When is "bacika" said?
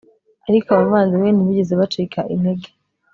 1.79-2.19